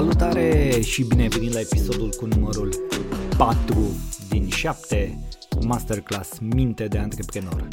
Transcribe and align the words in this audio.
Salutare 0.00 0.80
și 0.80 1.04
bine 1.04 1.22
ai 1.22 1.28
venit 1.28 1.52
la 1.52 1.60
episodul 1.60 2.10
cu 2.10 2.26
numărul 2.26 2.74
4 3.36 3.74
din 4.28 4.48
7 4.48 5.18
Masterclass 5.60 6.38
Minte 6.38 6.86
de 6.88 6.98
Antreprenor. 6.98 7.68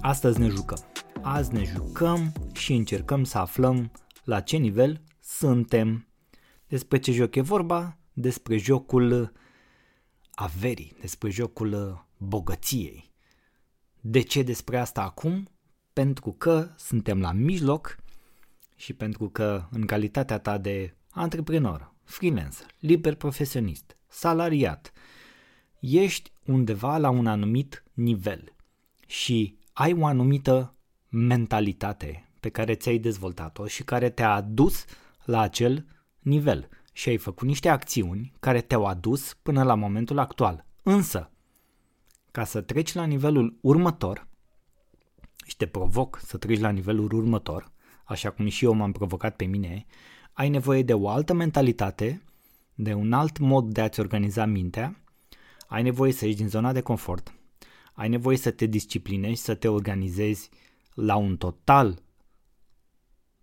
Astăzi 0.00 0.40
ne 0.40 0.48
jucăm. 0.48 0.78
Azi 1.22 1.52
ne 1.52 1.64
jucăm 1.64 2.32
și 2.52 2.72
încercăm 2.72 3.24
să 3.24 3.38
aflăm 3.38 3.90
la 4.24 4.40
ce 4.40 4.56
nivel 4.56 5.02
suntem. 5.20 6.06
Despre 6.66 6.98
ce 6.98 7.12
joc 7.12 7.34
e 7.34 7.40
vorba? 7.40 7.98
Despre 8.12 8.56
jocul 8.56 9.32
averii, 10.34 10.96
despre 11.00 11.30
jocul 11.30 12.04
bogăției. 12.16 13.12
De 14.00 14.20
ce 14.20 14.42
despre 14.42 14.78
asta 14.78 15.02
acum? 15.02 15.48
Pentru 15.92 16.32
că 16.32 16.68
suntem 16.76 17.20
la 17.20 17.32
mijloc 17.32 17.96
și 18.76 18.92
pentru 18.92 19.28
că 19.28 19.66
în 19.70 19.86
calitatea 19.86 20.38
ta 20.38 20.58
de 20.58 20.94
antreprenor, 21.14 21.94
freelancer, 22.04 22.66
liber 22.78 23.14
profesionist, 23.14 23.96
salariat, 24.08 24.92
ești 25.80 26.32
undeva 26.46 26.98
la 26.98 27.10
un 27.10 27.26
anumit 27.26 27.84
nivel 27.92 28.54
și 29.06 29.58
ai 29.72 29.92
o 29.92 30.06
anumită 30.06 30.74
mentalitate 31.08 32.28
pe 32.40 32.48
care 32.48 32.74
ți-ai 32.74 32.98
dezvoltat-o 32.98 33.66
și 33.66 33.82
care 33.82 34.10
te-a 34.10 34.34
adus 34.34 34.84
la 35.24 35.40
acel 35.40 35.86
nivel 36.18 36.68
și 36.92 37.08
ai 37.08 37.16
făcut 37.16 37.46
niște 37.46 37.68
acțiuni 37.68 38.32
care 38.40 38.60
te-au 38.60 38.84
adus 38.84 39.34
până 39.34 39.62
la 39.62 39.74
momentul 39.74 40.18
actual. 40.18 40.66
Însă, 40.82 41.30
ca 42.30 42.44
să 42.44 42.60
treci 42.60 42.92
la 42.92 43.04
nivelul 43.04 43.58
următor 43.60 44.26
și 45.46 45.56
te 45.56 45.66
provoc 45.66 46.20
să 46.24 46.36
treci 46.36 46.60
la 46.60 46.70
nivelul 46.70 47.12
următor, 47.12 47.72
așa 48.04 48.30
cum 48.30 48.48
și 48.48 48.64
eu 48.64 48.72
m-am 48.72 48.92
provocat 48.92 49.36
pe 49.36 49.44
mine, 49.44 49.86
ai 50.34 50.48
nevoie 50.48 50.82
de 50.82 50.94
o 50.94 51.08
altă 51.08 51.32
mentalitate, 51.32 52.22
de 52.74 52.92
un 52.92 53.12
alt 53.12 53.38
mod 53.38 53.72
de 53.72 53.80
a-ți 53.80 54.00
organiza 54.00 54.44
mintea, 54.44 55.00
ai 55.66 55.82
nevoie 55.82 56.12
să 56.12 56.24
ieși 56.24 56.36
din 56.36 56.48
zona 56.48 56.72
de 56.72 56.80
confort, 56.80 57.34
ai 57.92 58.08
nevoie 58.08 58.36
să 58.36 58.50
te 58.50 58.66
disciplinezi, 58.66 59.42
să 59.42 59.54
te 59.54 59.68
organizezi 59.68 60.50
la 60.94 61.16
un 61.16 61.36
total 61.36 62.02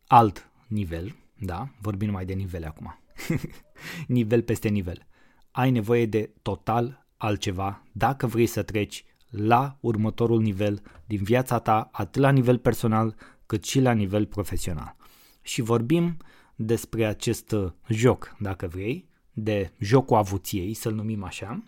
alt 0.07 0.49
nivel, 0.67 1.15
da? 1.39 1.69
Vorbim 1.81 2.07
numai 2.07 2.25
de 2.25 2.33
nivele 2.33 2.65
acum. 2.65 2.99
nivel 4.07 4.41
peste 4.41 4.69
nivel. 4.69 5.07
Ai 5.51 5.71
nevoie 5.71 6.05
de 6.05 6.33
total 6.41 7.07
altceva 7.17 7.83
dacă 7.91 8.27
vrei 8.27 8.45
să 8.45 8.63
treci 8.63 9.05
la 9.29 9.77
următorul 9.79 10.41
nivel 10.41 10.81
din 11.05 11.23
viața 11.23 11.59
ta, 11.59 11.89
atât 11.91 12.21
la 12.21 12.29
nivel 12.29 12.57
personal 12.57 13.15
cât 13.45 13.63
și 13.63 13.79
la 13.79 13.91
nivel 13.91 14.25
profesional. 14.25 14.95
Și 15.41 15.61
vorbim 15.61 16.17
despre 16.65 17.05
acest 17.05 17.51
uh, 17.51 17.71
joc, 17.87 18.35
dacă 18.39 18.67
vrei, 18.67 19.09
de 19.33 19.71
jocul 19.77 20.17
avuției, 20.17 20.73
să-l 20.73 20.93
numim 20.93 21.23
așa, 21.23 21.63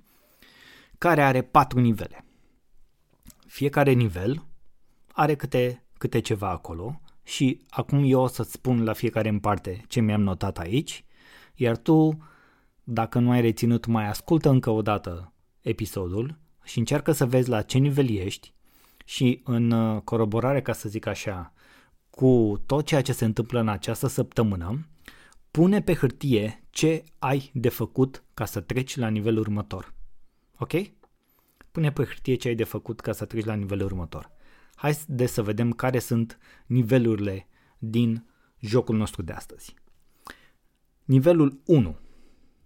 care 0.98 1.24
are 1.24 1.42
patru 1.42 1.80
nivele. 1.80 2.26
Fiecare 3.48 3.92
nivel 3.92 4.46
are 5.12 5.36
câte, 5.36 5.84
câte 5.98 6.20
ceva 6.20 6.50
acolo 6.50 7.02
și 7.24 7.62
acum 7.70 8.04
eu 8.06 8.22
o 8.22 8.28
să-ți 8.28 8.52
spun 8.52 8.84
la 8.84 8.94
fiecare 8.94 9.30
în 9.30 9.40
parte 9.40 9.84
ce 9.88 10.00
mi-am 10.00 10.22
notat 10.22 10.60
aici, 10.60 11.06
iar 11.56 11.78
tu, 11.78 12.24
dacă 12.84 13.20
nu 13.20 13.32
ai 13.32 13.42
reținut, 13.42 13.86
mai 13.86 14.08
ascultă 14.08 14.50
încă 14.50 14.70
o 14.70 14.82
dată 14.82 15.34
episodul 15.62 16.38
și 16.64 16.80
încearcă 16.80 17.12
să 17.12 17.26
vezi 17.26 17.50
la 17.50 17.62
ce 17.62 17.78
nivel 17.78 18.10
ești 18.10 18.54
și 19.06 19.42
în 19.44 19.72
uh, 19.72 20.02
coroborare, 20.02 20.62
ca 20.62 20.74
să 20.74 20.90
zic 20.90 21.06
așa, 21.06 21.54
cu 22.16 22.64
tot 22.66 22.86
ceea 22.86 23.02
ce 23.02 23.14
se 23.14 23.26
întâmplă 23.26 23.60
în 23.60 23.68
această 23.68 24.08
săptămână, 24.08 24.88
pune 25.52 25.82
pe 25.82 25.94
hârtie 25.94 26.64
ce 26.70 27.04
ai 27.20 27.52
de 27.54 27.70
făcut 27.70 28.24
ca 28.34 28.46
să 28.46 28.62
treci 28.62 28.96
la 28.96 29.08
nivelul 29.08 29.40
următor. 29.40 29.94
Ok? 30.58 30.72
Pune 31.72 31.92
pe 31.92 32.04
hârtie 32.04 32.36
ce 32.36 32.48
ai 32.48 32.56
de 32.56 32.64
făcut 32.64 33.00
ca 33.00 33.12
să 33.12 33.26
treci 33.26 33.46
la 33.46 33.54
nivelul 33.54 33.86
următor. 33.86 34.32
Hai 34.76 34.98
de 35.08 35.26
să 35.26 35.42
vedem 35.44 35.72
care 35.72 36.00
sunt 36.00 36.38
nivelurile 36.66 37.48
din 37.78 38.26
jocul 38.60 38.96
nostru 38.96 39.22
de 39.22 39.32
astăzi. 39.32 39.74
Nivelul 41.04 41.62
1. 41.66 41.98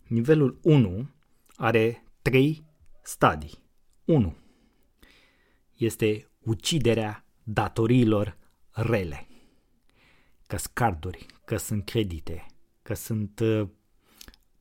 Nivelul 0.07 0.59
1 0.61 1.09
are 1.55 2.03
3 2.21 2.65
stadii. 3.03 3.63
1. 4.05 4.35
Este 5.75 6.29
uciderea 6.39 7.25
datoriilor 7.43 8.37
rele. 8.71 9.26
Că 10.47 10.57
carduri, 10.73 11.25
că 11.45 11.57
sunt 11.57 11.85
credite, 11.85 12.45
că 12.81 12.93
sunt 12.93 13.39
uh, 13.39 13.67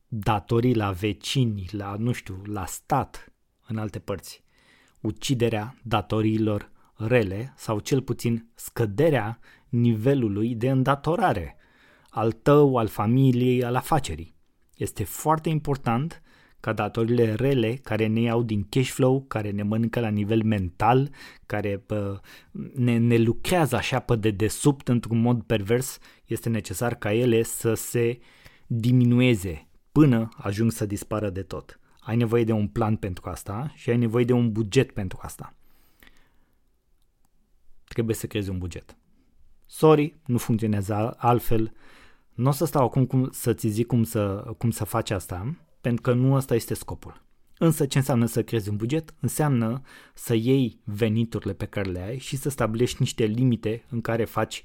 datorii 0.07 0.75
la 0.75 0.91
vecini, 0.91 1.67
la, 1.71 1.95
nu 1.95 2.11
știu, 2.11 2.41
la 2.45 2.65
stat, 2.65 3.33
în 3.67 3.77
alte 3.77 3.99
părți. 3.99 4.43
Uciderea 4.99 5.75
datoriilor 5.83 6.71
rele 6.95 7.53
sau 7.57 7.79
cel 7.79 8.01
puțin 8.01 8.49
scăderea 8.55 9.39
nivelului 9.69 10.55
de 10.55 10.69
îndatorare 10.69 11.55
al 12.09 12.31
tău, 12.31 12.77
al 12.77 12.87
familiei, 12.87 13.63
al 13.63 13.75
afacerii. 13.75 14.35
Este 14.75 15.03
foarte 15.03 15.49
important 15.49 16.21
ca 16.67 16.73
datorile 16.73 17.33
rele 17.33 17.73
care 17.73 18.07
ne 18.07 18.19
iau 18.19 18.43
din 18.43 18.65
cash 18.69 18.89
flow, 18.89 19.21
care 19.27 19.51
ne 19.51 19.63
mănâncă 19.63 19.99
la 19.99 20.09
nivel 20.09 20.43
mental, 20.43 21.09
care 21.45 21.77
pă, 21.77 22.21
ne, 22.75 22.97
ne 22.97 23.17
lucrează 23.17 23.75
așa 23.75 23.99
pe 23.99 24.15
dedesubt 24.15 24.87
într-un 24.87 25.21
mod 25.21 25.43
pervers, 25.43 25.97
este 26.25 26.49
necesar 26.49 26.95
ca 26.95 27.13
ele 27.13 27.43
să 27.43 27.73
se 27.73 28.19
diminueze 28.65 29.67
până 29.91 30.29
ajung 30.37 30.71
să 30.71 30.85
dispară 30.85 31.29
de 31.29 31.41
tot. 31.41 31.79
Ai 31.99 32.15
nevoie 32.15 32.43
de 32.43 32.51
un 32.51 32.67
plan 32.67 32.95
pentru 32.95 33.29
asta 33.29 33.71
și 33.75 33.89
ai 33.89 33.97
nevoie 33.97 34.25
de 34.25 34.33
un 34.33 34.51
buget 34.51 34.91
pentru 34.91 35.19
asta. 35.21 35.55
Trebuie 37.83 38.15
să 38.15 38.27
creezi 38.27 38.49
un 38.49 38.57
buget. 38.57 38.97
Sorry, 39.65 40.15
nu 40.25 40.37
funcționează 40.37 41.15
altfel. 41.17 41.73
Nu 42.33 42.47
o 42.47 42.51
să 42.51 42.65
stau 42.65 42.83
acum 42.83 43.05
cum, 43.05 43.29
să-ți 43.31 43.67
zic 43.67 43.87
cum 43.87 44.03
să, 44.03 44.53
cum 44.57 44.71
să 44.71 44.83
faci 44.83 45.09
asta, 45.09 45.55
pentru 45.81 46.01
că 46.01 46.13
nu 46.13 46.33
ăsta 46.33 46.55
este 46.55 46.73
scopul. 46.73 47.25
Însă 47.57 47.85
ce 47.85 47.97
înseamnă 47.97 48.25
să 48.25 48.43
creezi 48.43 48.69
un 48.69 48.75
buget? 48.75 49.13
Înseamnă 49.19 49.81
să 50.13 50.33
iei 50.33 50.79
veniturile 50.83 51.53
pe 51.53 51.65
care 51.65 51.89
le 51.89 52.01
ai 52.01 52.17
și 52.17 52.35
să 52.35 52.49
stabilești 52.49 52.97
niște 52.99 53.25
limite 53.25 53.83
în 53.89 54.01
care 54.01 54.25
faci 54.25 54.63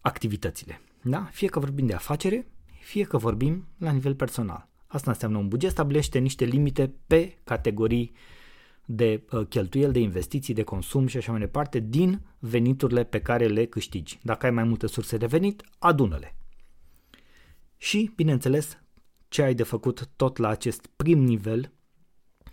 activitățile. 0.00 0.80
Da? 1.02 1.28
Fie 1.32 1.48
că 1.48 1.58
vorbim 1.58 1.86
de 1.86 1.94
afacere, 1.94 2.46
fie 2.80 3.04
că 3.04 3.16
vorbim 3.16 3.66
la 3.78 3.90
nivel 3.90 4.14
personal. 4.14 4.68
Asta 4.86 5.10
înseamnă 5.10 5.38
un 5.38 5.48
buget 5.48 5.70
stabilește 5.70 6.18
niște 6.18 6.44
limite 6.44 6.94
pe 7.06 7.38
categorii 7.44 8.12
de 8.84 9.22
uh, 9.30 9.46
cheltuieli, 9.46 9.92
de 9.92 9.98
investiții, 9.98 10.54
de 10.54 10.62
consum 10.62 11.06
și 11.06 11.16
așa 11.16 11.30
mai 11.30 11.40
departe 11.40 11.78
din 11.78 12.20
veniturile 12.38 13.04
pe 13.04 13.20
care 13.20 13.46
le 13.46 13.64
câștigi. 13.64 14.18
Dacă 14.22 14.46
ai 14.46 14.52
mai 14.52 14.64
multe 14.64 14.86
surse 14.86 15.16
de 15.16 15.26
venit, 15.26 15.62
adună-le. 15.78 16.36
Și, 17.76 18.12
bineînțeles, 18.16 18.78
ce 19.36 19.42
ai 19.42 19.54
de 19.54 19.62
făcut 19.62 20.08
tot 20.16 20.36
la 20.36 20.48
acest 20.48 20.86
prim 20.96 21.18
nivel 21.18 21.72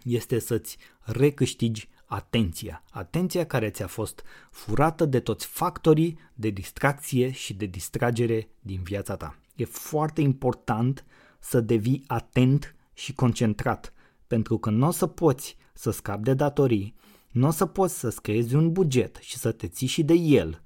este 0.03 0.39
să-ți 0.39 0.77
recâștigi 0.99 1.89
atenția. 2.05 2.83
Atenția 2.91 3.45
care 3.45 3.69
ți-a 3.69 3.87
fost 3.87 4.23
furată 4.51 5.05
de 5.05 5.19
toți 5.19 5.45
factorii 5.45 6.19
de 6.33 6.49
distracție 6.49 7.31
și 7.31 7.53
de 7.53 7.65
distragere 7.65 8.49
din 8.59 8.81
viața 8.81 9.15
ta. 9.15 9.39
E 9.55 9.65
foarte 9.65 10.21
important 10.21 11.05
să 11.39 11.61
devii 11.61 12.03
atent 12.07 12.75
și 12.93 13.13
concentrat, 13.13 13.93
pentru 14.27 14.57
că 14.57 14.69
nu 14.69 14.87
o 14.87 14.91
să 14.91 15.07
poți 15.07 15.57
să 15.73 15.91
scapi 15.91 16.23
de 16.23 16.33
datorii, 16.33 16.95
nu 17.31 17.47
o 17.47 17.51
să 17.51 17.65
poți 17.65 17.99
să 17.99 18.15
creezi 18.21 18.55
un 18.55 18.71
buget 18.71 19.17
și 19.21 19.37
să 19.37 19.51
te 19.51 19.67
ții 19.67 19.87
și 19.87 20.03
de 20.03 20.13
el 20.13 20.61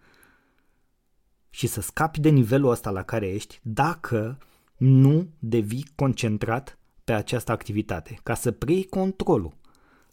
și 1.49 1.67
să 1.67 1.81
scapi 1.81 2.19
de 2.19 2.29
nivelul 2.29 2.69
ăsta 2.69 2.89
la 2.89 3.03
care 3.03 3.27
ești 3.27 3.59
dacă 3.63 4.37
nu 4.77 5.27
devii 5.39 5.85
concentrat 5.95 6.79
pe 7.03 7.13
această 7.13 7.51
activitate, 7.51 8.19
ca 8.23 8.33
să 8.33 8.51
preiei 8.51 8.85
controlul. 8.85 9.57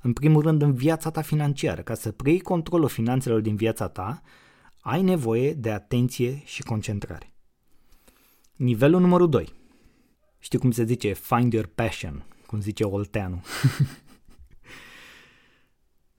În 0.00 0.12
primul 0.12 0.42
rând 0.42 0.62
în 0.62 0.74
viața 0.74 1.10
ta 1.10 1.22
financiară, 1.22 1.82
ca 1.82 1.94
să 1.94 2.12
preiei 2.12 2.40
controlul 2.40 2.88
finanțelor 2.88 3.40
din 3.40 3.56
viața 3.56 3.88
ta, 3.88 4.22
ai 4.80 5.02
nevoie 5.02 5.54
de 5.54 5.70
atenție 5.70 6.42
și 6.44 6.62
concentrare. 6.62 7.32
Nivelul 8.56 9.00
numărul 9.00 9.28
2. 9.28 9.52
Știi 10.38 10.58
cum 10.58 10.70
se 10.70 10.84
zice? 10.84 11.12
Find 11.12 11.52
your 11.52 11.66
passion, 11.66 12.26
cum 12.46 12.60
zice 12.60 12.84
Olteanu. 12.84 13.42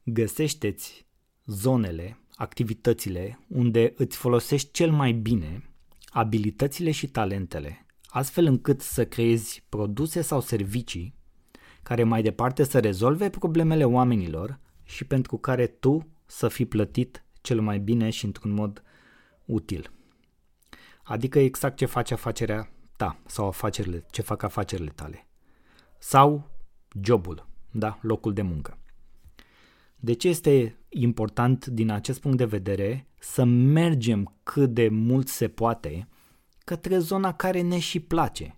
Găsește-ți 0.03 1.05
zonele, 1.45 2.17
activitățile 2.35 3.39
unde 3.47 3.93
îți 3.97 4.17
folosești 4.17 4.71
cel 4.71 4.91
mai 4.91 5.11
bine 5.11 5.69
abilitățile 6.05 6.91
și 6.91 7.07
talentele 7.07 7.84
astfel 8.15 8.45
încât 8.45 8.81
să 8.81 9.05
creezi 9.05 9.65
produse 9.69 10.21
sau 10.21 10.41
servicii 10.41 11.15
care 11.83 12.03
mai 12.03 12.21
departe 12.21 12.63
să 12.63 12.79
rezolve 12.79 13.29
problemele 13.29 13.85
oamenilor 13.85 14.59
și 14.83 15.05
pentru 15.05 15.37
care 15.37 15.67
tu 15.67 16.07
să 16.25 16.47
fii 16.47 16.65
plătit 16.65 17.25
cel 17.41 17.61
mai 17.61 17.79
bine 17.79 18.09
și 18.09 18.25
într-un 18.25 18.51
mod 18.51 18.83
util. 19.45 19.91
Adică 21.03 21.39
exact 21.39 21.77
ce 21.77 21.85
face 21.85 22.13
afacerea 22.13 22.69
ta 22.97 23.19
sau 23.25 23.47
afacerile, 23.47 24.05
ce 24.11 24.21
fac 24.21 24.43
afacerile 24.43 24.91
tale. 24.95 25.27
Sau 25.99 26.49
jobul, 27.01 27.47
da, 27.71 27.99
locul 28.01 28.33
de 28.33 28.41
muncă. 28.41 28.77
De 29.95 30.13
ce 30.13 30.27
este 30.27 30.79
important 30.89 31.65
din 31.65 31.89
acest 31.89 32.19
punct 32.19 32.37
de 32.37 32.45
vedere 32.45 33.07
să 33.19 33.43
mergem 33.43 34.35
cât 34.43 34.73
de 34.73 34.87
mult 34.89 35.27
se 35.27 35.47
poate 35.47 36.07
către 36.65 36.97
zona 36.97 37.33
care 37.33 37.61
ne 37.61 37.79
și 37.79 37.99
place? 37.99 38.57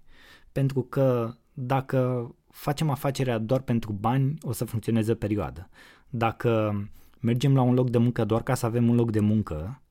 Pentru 0.52 0.82
că 0.82 1.36
dacă 1.54 2.32
facem 2.50 2.90
afacerea 2.90 3.38
doar 3.38 3.62
pentru 3.62 3.92
bani, 3.92 4.34
o 4.42 4.52
să 4.52 4.66
funcționeze 4.66 5.12
o 5.12 5.16
perioadă. 5.16 5.70
Dacă 6.10 6.82
mergem 7.20 7.56
la 7.56 7.62
un 7.62 7.74
loc 7.74 7.90
de 7.90 7.98
muncă 7.98 8.26
doar 8.26 8.44
ca 8.44 8.54
să 8.54 8.66
avem 8.66 8.90
un 8.90 8.96
loc 8.96 9.12
de 9.12 9.20
muncă 9.20 9.82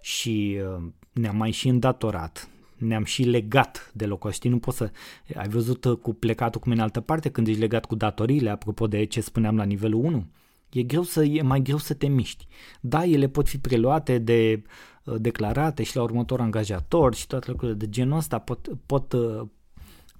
și 0.00 0.60
uh, 0.76 0.84
ne-am 1.12 1.36
mai 1.36 1.50
și 1.50 1.68
îndatorat, 1.68 2.48
ne-am 2.76 3.04
și 3.04 3.22
legat 3.22 3.90
de 3.94 4.06
locul 4.06 4.30
ăsta. 4.30 4.48
Nu 4.48 4.58
poți 4.58 4.76
să... 4.76 4.90
Ai 5.34 5.48
văzut 5.48 5.84
uh, 5.84 5.96
cu 5.96 6.14
plecatul 6.14 6.60
cum 6.60 6.72
în 6.72 6.78
altă 6.78 7.00
parte 7.00 7.30
când 7.30 7.46
ești 7.46 7.60
legat 7.60 7.84
cu 7.84 7.94
datoriile, 7.94 8.50
apropo 8.50 8.86
de 8.86 9.04
ce 9.04 9.20
spuneam 9.20 9.56
la 9.56 9.64
nivelul 9.64 10.04
1? 10.04 10.26
E 10.74 10.82
greu 10.82 11.02
să, 11.02 11.24
e 11.24 11.42
mai 11.42 11.62
greu 11.62 11.76
să 11.76 11.94
te 11.94 12.06
miști. 12.06 12.46
Da, 12.80 13.04
ele 13.04 13.28
pot 13.28 13.48
fi 13.48 13.58
preluate 13.58 14.18
de 14.18 14.62
uh, 15.04 15.14
declarate 15.18 15.82
și 15.82 15.96
la 15.96 16.02
următor 16.02 16.40
angajator 16.40 17.14
și 17.14 17.26
toate 17.26 17.50
lucrurile 17.50 17.76
de 17.76 17.88
genul 17.88 18.16
ăsta 18.16 18.38
pot, 18.38 18.68
pot, 18.86 19.12
uh, 19.12 19.46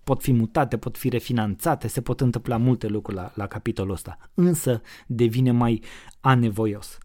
pot 0.05 0.23
fi 0.23 0.33
mutate, 0.33 0.77
pot 0.77 0.97
fi 0.97 1.09
refinanțate, 1.09 1.89
se 1.89 2.01
pot 2.01 2.21
întâmpla 2.21 2.56
multe 2.56 2.87
lucruri 2.87 3.19
la, 3.19 3.33
la 3.35 3.47
capitolul 3.47 3.93
ăsta, 3.93 4.19
însă 4.35 4.81
devine 5.06 5.51
mai 5.51 5.83
anevoios. 6.21 6.99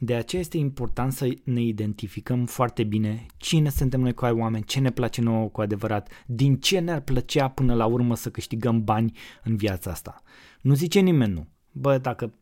De 0.00 0.14
aceea 0.14 0.42
este 0.42 0.56
important 0.56 1.12
să 1.12 1.28
ne 1.44 1.62
identificăm 1.62 2.46
foarte 2.46 2.84
bine 2.84 3.26
cine 3.36 3.68
suntem 3.68 4.00
noi 4.00 4.14
ca 4.14 4.32
oameni, 4.32 4.64
ce 4.64 4.80
ne 4.80 4.90
place 4.90 5.20
nouă 5.20 5.48
cu 5.48 5.60
adevărat, 5.60 6.08
din 6.26 6.56
ce 6.56 6.78
ne-ar 6.78 7.00
plăcea 7.00 7.48
până 7.48 7.74
la 7.74 7.86
urmă 7.86 8.16
să 8.16 8.30
câștigăm 8.30 8.84
bani 8.84 9.16
în 9.42 9.56
viața 9.56 9.90
asta. 9.90 10.22
Nu 10.60 10.74
zice 10.74 11.00
nimeni 11.00 11.32
nu. 11.32 11.46
Bă, 11.72 11.98
dacă 11.98 12.32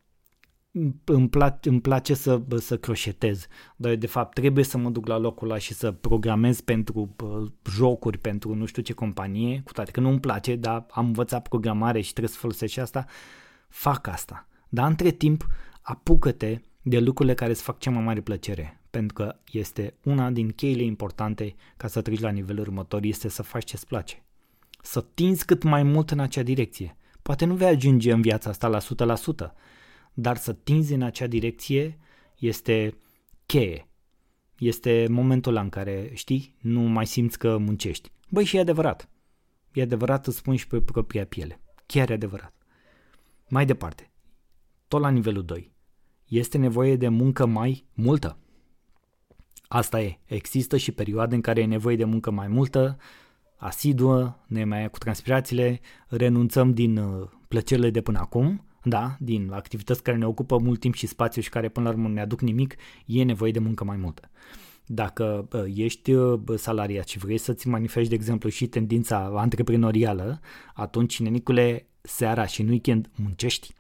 îmi, 1.05 1.28
place, 1.28 1.69
îmi 1.69 1.81
place 1.81 2.14
să, 2.14 2.43
să 2.56 2.76
croșetez, 2.76 3.46
dar 3.76 3.90
eu 3.90 3.96
de 3.96 4.06
fapt 4.06 4.34
trebuie 4.34 4.64
să 4.64 4.78
mă 4.78 4.90
duc 4.90 5.06
la 5.06 5.19
locul 5.19 5.50
ăla 5.50 5.58
și 5.58 5.75
să 5.75 5.93
programez 5.93 6.61
pentru 6.61 7.14
uh, 7.25 7.50
jocuri, 7.70 8.19
pentru 8.19 8.55
nu 8.55 8.64
știu 8.64 8.82
ce 8.82 8.93
companie, 8.93 9.61
cu 9.64 9.73
toate 9.73 9.90
că 9.90 10.00
nu 10.00 10.08
îmi 10.08 10.20
place, 10.20 10.56
dar 10.56 10.87
am 10.90 11.06
învățat 11.06 11.49
programare 11.49 12.00
și 12.00 12.12
trebuie 12.12 12.34
să 12.34 12.38
folosesc 12.40 12.78
asta, 12.78 13.05
fac 13.69 14.06
asta. 14.06 14.49
Dar 14.69 14.88
între 14.88 15.11
timp, 15.11 15.46
apucă-te 15.82 16.58
de 16.82 16.99
lucrurile 16.99 17.34
care 17.34 17.50
îți 17.50 17.62
fac 17.62 17.78
cea 17.78 17.90
mai 17.90 18.02
mare 18.02 18.20
plăcere, 18.20 18.81
pentru 18.90 19.14
că 19.14 19.37
este 19.52 19.94
una 20.02 20.31
din 20.31 20.49
cheile 20.49 20.82
importante 20.82 21.55
ca 21.76 21.88
să 21.88 22.00
treci 22.00 22.20
la 22.20 22.31
nivelul 22.31 22.61
următor, 22.61 23.05
este 23.05 23.28
să 23.28 23.43
faci 23.43 23.64
ce-ți 23.64 23.87
place. 23.87 24.25
Să 24.82 25.05
tinzi 25.14 25.44
cât 25.44 25.62
mai 25.62 25.82
mult 25.82 26.11
în 26.11 26.19
acea 26.19 26.43
direcție. 26.43 26.96
Poate 27.23 27.44
nu 27.44 27.55
vei 27.55 27.69
ajunge 27.69 28.12
în 28.12 28.20
viața 28.20 28.50
asta 28.50 28.69
la 28.69 28.78
100%, 28.78 28.84
dar 30.19 30.37
să 30.37 30.53
tinzi 30.53 30.93
în 30.93 31.03
acea 31.03 31.27
direcție 31.27 31.99
este 32.39 32.99
cheie. 33.47 33.89
Este 34.59 35.07
momentul 35.11 35.53
ăla 35.53 35.61
în 35.61 35.69
care, 35.69 36.11
știi, 36.15 36.57
nu 36.61 36.81
mai 36.81 37.07
simți 37.07 37.39
că 37.39 37.59
muncești. 37.59 38.11
Băi, 38.29 38.45
și 38.45 38.57
e 38.57 38.61
adevărat. 38.61 39.09
E 39.73 39.83
adevărat, 39.83 40.27
îți 40.27 40.37
spun 40.37 40.57
și 40.57 40.67
pe 40.67 40.81
propria 40.81 41.27
piele. 41.27 41.61
Chiar 41.87 42.11
e 42.11 42.13
adevărat. 42.13 42.55
Mai 43.49 43.67
departe, 43.67 44.13
tot 44.89 45.01
la 45.01 45.09
nivelul 45.09 45.45
2. 45.45 45.73
Este 46.27 46.59
nevoie 46.59 46.97
de 46.97 47.09
muncă 47.09 47.47
mai 47.47 47.87
multă. 47.95 48.39
Asta 49.69 50.01
e. 50.01 50.19
Există 50.25 50.77
și 50.77 50.93
perioade 50.93 51.35
în 51.35 51.41
care 51.41 51.61
e 51.61 51.67
nevoie 51.67 51.97
de 51.97 52.05
muncă 52.05 52.31
mai 52.31 52.49
multă, 52.49 52.97
asiduă, 53.57 54.45
ne 54.47 54.65
mai 54.65 54.91
cu 54.91 54.99
transpirațiile, 54.99 55.81
renunțăm 56.09 56.73
din 56.73 56.97
uh, 56.97 57.29
plăcerile 57.49 57.91
de 57.91 58.01
până 58.01 58.19
acum 58.19 58.67
da, 58.88 59.17
din 59.19 59.50
activități 59.53 60.03
care 60.03 60.17
ne 60.17 60.27
ocupă 60.27 60.59
mult 60.59 60.81
timp 60.81 60.94
și 60.94 61.06
spațiu 61.06 61.43
și 61.43 61.49
care 61.49 61.69
până 61.69 61.88
la 61.88 61.94
urmă 61.94 62.09
ne 62.09 62.21
aduc 62.21 62.41
nimic, 62.41 62.75
e 63.06 63.23
nevoie 63.23 63.50
de 63.50 63.59
muncă 63.59 63.85
mai 63.85 63.97
multă. 63.97 64.31
Dacă 64.87 65.49
ești 65.75 66.12
salariat 66.56 67.09
și 67.09 67.19
vrei 67.19 67.38
să-ți 67.38 67.69
manifesti, 67.69 68.09
de 68.09 68.15
exemplu, 68.15 68.49
și 68.49 68.67
tendința 68.67 69.33
antreprenorială, 69.35 70.41
atunci, 70.75 71.21
nenicule, 71.21 71.87
seara 72.00 72.47
și 72.47 72.61
în 72.61 72.69
weekend 72.69 73.11
muncești. 73.15 73.75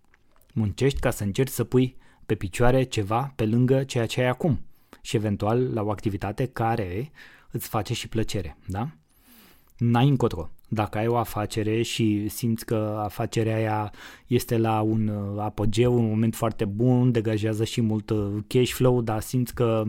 Muncești 0.52 1.00
ca 1.00 1.10
să 1.10 1.22
încerci 1.22 1.50
să 1.50 1.64
pui 1.64 1.96
pe 2.26 2.34
picioare 2.34 2.82
ceva 2.82 3.32
pe 3.36 3.46
lângă 3.46 3.84
ceea 3.84 4.06
ce 4.06 4.20
ai 4.20 4.28
acum 4.28 4.60
și 5.00 5.16
eventual 5.16 5.72
la 5.72 5.82
o 5.82 5.90
activitate 5.90 6.46
care 6.46 7.10
îți 7.50 7.68
face 7.68 7.94
și 7.94 8.08
plăcere, 8.08 8.56
da? 8.66 8.90
N-ai 9.78 10.08
încotro. 10.08 10.50
Dacă 10.68 10.98
ai 10.98 11.06
o 11.06 11.16
afacere 11.16 11.82
și 11.82 12.28
simți 12.28 12.64
că 12.64 13.00
afacerea 13.02 13.56
aia 13.56 13.92
este 14.26 14.58
la 14.58 14.80
un 14.80 15.08
uh, 15.08 15.40
apogeu, 15.40 15.94
un 15.94 16.08
moment 16.08 16.34
foarte 16.34 16.64
bun, 16.64 17.12
degajează 17.12 17.64
și 17.64 17.80
mult 17.80 18.10
uh, 18.10 18.26
cash 18.46 18.70
flow, 18.70 19.00
dar 19.02 19.20
simți 19.20 19.54
că 19.54 19.84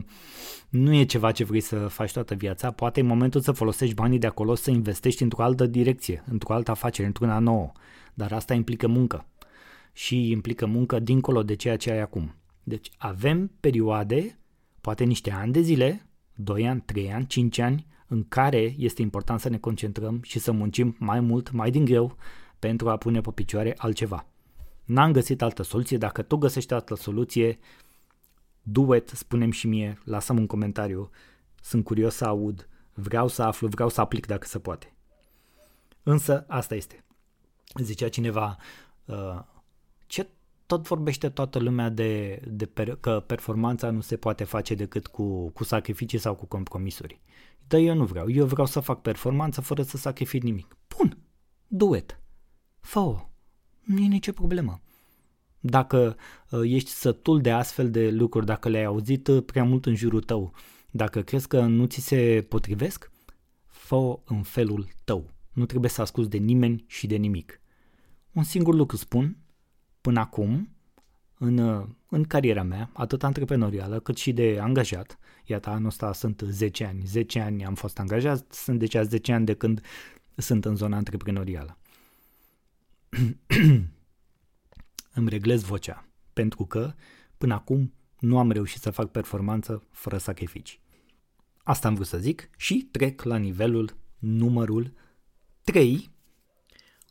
nu 0.69 0.94
e 0.94 1.04
ceva 1.04 1.31
ce 1.31 1.44
vrei 1.44 1.60
să 1.60 1.75
faci 1.75 2.12
toată 2.12 2.36
viața, 2.36 2.72
poate 2.72 3.00
e 3.00 3.04
momentul 3.04 3.42
să 3.42 3.51
folosești 3.51 3.95
banii 3.95 4.19
de 4.19 4.28
acolo 4.28 4.56
să 4.56 4.72
investești 4.72 5.24
într-o 5.24 5.44
altă 5.44 5.66
direcție, 5.66 6.24
într-o 6.31 6.54
altă 6.54 6.72
afacere, 6.72 7.07
într-una 7.07 7.40
nouă. 7.40 7.72
Dar 8.13 8.31
asta 8.31 8.54
implică 8.54 8.88
muncă 8.88 9.25
și 9.94 10.30
implică 10.30 10.66
muncă 10.66 11.00
dincolo 11.00 11.44
de 11.44 11.56
ceea 11.56 11.78
ce 11.78 11.92
ai 11.92 12.00
acum. 12.00 12.36
Deci 12.63 12.90
avem 12.98 13.51
perioade, 13.60 14.40
poate 14.81 15.04
niște 15.04 15.31
ani 15.31 15.51
de 15.51 15.62
zile, 15.62 16.07
2 16.36 16.68
ani, 16.68 16.81
3 16.86 17.13
ani, 17.13 17.28
5 17.28 17.60
ani, 17.60 17.86
în 18.07 18.25
care 18.27 18.74
este 18.77 19.01
important 19.01 19.39
să 19.39 19.50
ne 19.50 19.57
concentrăm 19.57 20.19
și 20.21 20.39
să 20.39 20.51
muncim 20.51 20.95
mai 21.00 21.19
mult, 21.19 21.51
mai 21.51 21.71
din 21.71 21.86
greu, 21.86 22.18
pentru 22.59 22.89
a 22.89 22.98
pune 22.98 23.21
pe 23.21 23.31
picioare 23.31 23.74
altceva. 23.77 24.25
N-am 24.86 25.12
găsit 25.12 25.42
altă 25.42 25.63
soluție, 25.63 25.98
dacă 25.98 26.21
tu 26.21 26.38
găsești 26.38 26.74
altă 26.74 26.95
soluție, 26.95 27.59
duet, 28.62 29.09
spunem 29.09 29.51
și 29.51 29.68
mie, 29.68 30.00
lasă 30.04 30.33
un 30.33 30.45
comentariu, 30.45 31.09
sunt 31.62 31.83
curios 31.83 32.15
să 32.15 32.25
aud, 32.25 32.68
vreau 32.94 33.27
să 33.27 33.44
aflu, 33.44 33.68
vreau 33.68 33.89
să 33.89 34.01
aplic 34.01 34.25
dacă 34.25 34.48
se 34.48 34.59
poate. 34.59 34.94
Însă 36.04 36.45
asta 36.48 36.75
este. 36.75 37.04
Zicea 37.76 38.09
cineva, 38.09 38.57
uh, 39.06 39.40
ce 39.40 39.56
tot 40.68 40.88
vorbește 40.88 41.30
toată 41.30 41.59
lumea 41.59 41.90
de, 41.90 42.42
de 42.47 42.66
per, 42.66 42.95
că 42.95 43.24
performanța 43.28 43.90
nu 43.90 44.02
se 44.02 44.18
poate 44.18 44.44
face 44.44 44.76
decât 44.76 45.07
cu, 45.07 45.50
cu 45.50 45.64
sacrificii 45.64 46.18
sau 46.18 46.36
cu 46.36 46.45
compromisuri. 46.45 47.21
Dar 47.68 47.80
eu 47.80 47.95
nu 47.95 48.06
vreau. 48.06 48.30
Eu 48.30 48.45
vreau 48.45 48.68
să 48.68 48.80
fac 48.80 49.02
performanță 49.02 49.62
fără 49.62 49.81
să 49.81 49.97
sacrific 49.97 50.44
nimic. 50.44 50.78
Bun. 50.97 51.18
Duet. 51.68 52.21
Fă-o. 52.80 53.30
Nu 53.81 54.00
e 54.00 54.07
nicio 54.07 54.31
problemă. 54.31 54.81
Dacă 55.59 56.16
uh, 56.50 56.62
ești 56.64 56.90
sătul 56.90 57.42
de 57.42 57.52
astfel 57.52 57.92
de 57.92 58.09
lucruri, 58.09 58.45
dacă 58.45 58.69
le-ai 58.69 58.86
auzit 58.86 59.28
uh, 59.28 59.44
prea 59.45 59.64
mult 59.64 59.86
în 59.86 59.95
jurul 59.95 60.21
tău, 60.21 60.54
dacă 60.92 61.21
crezi 61.21 61.47
că 61.47 61.62
nu 61.62 61.86
ți 61.86 62.00
se 62.00 62.45
potrivesc, 62.50 63.12
fă 63.66 64.19
în 64.26 64.44
felul 64.44 64.88
tău. 65.04 65.30
Nu 65.54 65.66
trebuie 65.66 65.90
să 65.90 66.02
asculți 66.02 66.30
de 66.30 66.38
nimeni 66.38 66.83
și 66.88 67.07
de 67.07 67.16
nimic. 67.16 67.62
Un 68.31 68.44
singur 68.44 68.76
lucru 68.76 68.97
spun, 68.97 69.38
până 70.07 70.19
acum, 70.19 70.69
în, 71.37 71.57
uh, 71.57 71.85
în 72.09 72.23
cariera 72.23 72.64
mea, 72.64 72.90
atât 72.94 73.23
antreprenorială 73.23 73.99
cât 73.99 74.18
și 74.18 74.33
de 74.33 74.57
angajat, 74.61 75.19
Iată, 75.45 75.69
anul 75.69 75.85
ăsta 75.85 76.14
sunt 76.14 76.44
10 76.49 76.85
ani. 76.85 77.06
10 77.06 77.40
ani 77.40 77.66
am 77.66 77.76
fost 77.76 77.99
angajat, 77.99 78.54
sunt 78.54 78.80
deci 78.80 78.95
10 79.02 79.33
ani 79.33 79.45
de 79.45 79.54
când 79.54 79.81
sunt 80.35 80.66
în 80.66 80.76
zona 80.76 80.97
antreprenorială. 80.97 81.78
Îmi 85.18 85.30
reglez 85.30 85.61
vocea, 85.61 86.07
pentru 86.33 86.66
că 86.66 86.94
până 87.37 87.54
acum 87.54 87.94
nu 88.19 88.40
am 88.40 88.52
reușit 88.52 88.81
să 88.81 88.90
fac 88.90 89.11
performanță 89.11 89.83
fără 89.92 90.18
sacrificii. 90.18 90.80
Asta 91.64 91.87
am 91.87 91.94
vrut 91.94 92.07
să 92.07 92.18
zic 92.18 92.49
și 92.57 92.87
trec 92.92 93.21
la 93.21 93.37
nivelul 93.37 93.97
numărul 94.18 94.94
3, 95.64 96.09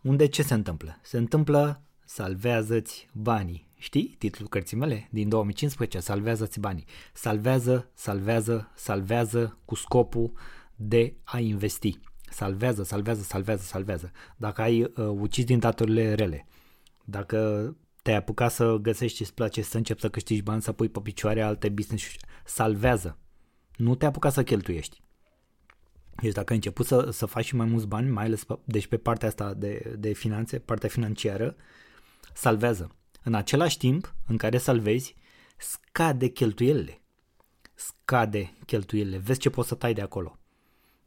unde 0.03 0.27
ce 0.27 0.43
se 0.43 0.55
întâmplă? 0.55 0.99
Se 1.03 1.17
întâmplă 1.17 1.86
salvează-ți 2.07 3.09
banii. 3.13 3.69
Știi 3.79 4.15
titlul 4.19 4.49
cărții 4.49 4.77
mele 4.77 5.09
din 5.11 5.29
2015? 5.29 6.01
Salvează-ți 6.01 6.61
banii. 6.61 6.85
Salvează, 7.13 7.91
salvează, 7.95 8.71
salvează 8.75 9.59
cu 9.65 9.75
scopul 9.75 10.33
de 10.77 11.15
a 11.25 11.39
investi. 11.39 11.99
Salvează, 12.31 12.83
salvează, 12.83 13.23
salvează, 13.23 13.63
salvează. 13.63 14.11
Dacă 14.37 14.63
ai 14.63 14.83
uh, 14.83 14.91
ucis 14.97 15.45
din 15.45 15.59
datorile 15.59 16.15
rele, 16.15 16.47
dacă 17.05 17.77
te-ai 18.03 18.17
apucat 18.17 18.53
să 18.53 18.77
găsești 18.83 19.17
ce-ți 19.17 19.35
place, 19.35 19.63
să 19.63 19.77
începi 19.77 20.01
să 20.01 20.09
câștigi 20.09 20.43
bani, 20.43 20.63
să 20.63 20.73
pui 20.73 20.89
pe 20.89 21.01
picioare 21.01 21.43
alte 21.43 21.69
business 21.69 22.07
salvează. 22.45 23.19
Nu 23.77 23.95
te-ai 23.95 24.11
apucat 24.11 24.33
să 24.33 24.43
cheltuiești. 24.43 25.03
Deci 26.23 26.33
dacă 26.33 26.47
ai 26.49 26.57
început 26.57 26.87
să, 26.87 27.11
să 27.11 27.27
faci 27.27 27.45
și 27.45 27.57
mai 27.57 27.67
mulți 27.67 27.87
bani, 27.87 28.11
mai 28.11 28.25
ales 28.25 28.45
pe, 28.45 28.59
deci 28.65 28.87
pe 28.87 28.97
partea 28.97 29.29
asta 29.29 29.55
de, 29.55 29.95
de 29.99 30.13
finanțe, 30.13 30.59
partea 30.59 30.89
financiară, 30.89 31.57
salvează. 32.37 32.97
În 33.23 33.35
același 33.35 33.79
timp 33.79 34.15
în 34.27 34.37
care 34.37 34.59
salvezi, 34.59 35.15
scade 35.59 36.29
cheltuielile. 36.29 37.03
Scade 37.75 38.53
cheltuielile. 38.67 39.19
Vezi 39.19 39.39
ce 39.39 39.51
poți 39.51 39.69
să 39.69 39.75
tai 39.75 39.95
de 39.95 40.01
acolo. 40.01 40.39